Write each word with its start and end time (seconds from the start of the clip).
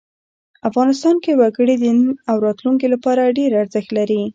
افغانستان 0.69 1.15
کې 1.23 1.31
وګړي 1.39 1.75
د 1.79 1.85
نن 1.97 2.01
او 2.29 2.37
راتلونکي 2.45 2.87
لپاره 2.93 3.33
ډېر 3.37 3.51
ارزښت 3.61 3.89
لري. 3.97 4.21